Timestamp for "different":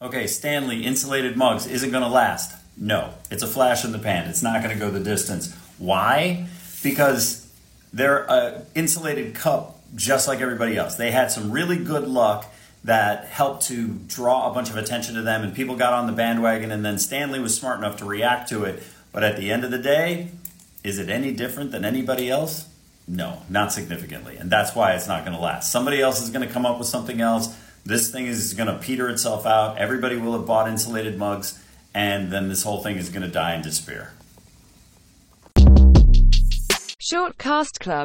21.32-21.72